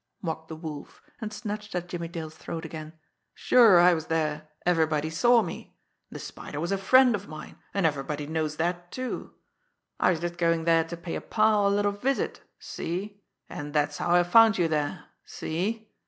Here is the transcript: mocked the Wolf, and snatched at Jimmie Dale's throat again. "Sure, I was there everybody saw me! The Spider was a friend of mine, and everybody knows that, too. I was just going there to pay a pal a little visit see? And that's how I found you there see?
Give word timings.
mocked 0.19 0.47
the 0.47 0.55
Wolf, 0.55 1.03
and 1.21 1.31
snatched 1.31 1.75
at 1.75 1.87
Jimmie 1.87 2.07
Dale's 2.07 2.33
throat 2.35 2.65
again. 2.65 2.93
"Sure, 3.35 3.79
I 3.79 3.93
was 3.93 4.07
there 4.07 4.49
everybody 4.65 5.11
saw 5.11 5.43
me! 5.43 5.77
The 6.09 6.17
Spider 6.17 6.59
was 6.59 6.71
a 6.71 6.77
friend 6.79 7.13
of 7.13 7.27
mine, 7.27 7.59
and 7.71 7.85
everybody 7.85 8.25
knows 8.25 8.55
that, 8.55 8.91
too. 8.91 9.35
I 9.99 10.09
was 10.09 10.19
just 10.19 10.39
going 10.39 10.63
there 10.65 10.85
to 10.85 10.97
pay 10.97 11.13
a 11.13 11.21
pal 11.21 11.67
a 11.67 11.69
little 11.69 11.91
visit 11.91 12.41
see? 12.57 13.21
And 13.47 13.73
that's 13.75 13.99
how 13.99 14.15
I 14.15 14.23
found 14.23 14.57
you 14.57 14.67
there 14.67 15.05
see? 15.23 15.91